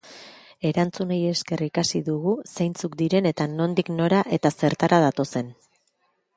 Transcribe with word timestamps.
Erantzunei 0.69 1.17
esker 1.31 1.63
ikasi 1.65 2.01
dugu 2.07 2.33
zeintzuk 2.55 2.97
diren 3.03 3.29
eta 3.33 3.49
nondik 3.55 3.95
nora 4.01 4.25
eta 4.39 4.55
zertara 4.57 5.03
datozen. 5.09 5.57